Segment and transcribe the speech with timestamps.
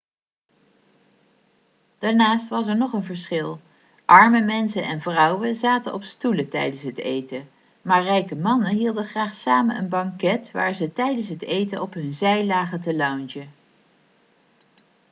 [1.99, 3.59] daarnaast was er nog een verschil
[4.05, 7.49] arme mensen en vrouwen zaten op stoelen tijdens het eten
[7.81, 12.13] maar rijke mannen hielden graag samen een banket waar ze tijdens het eten op hun
[12.13, 13.49] zij lagen te loungen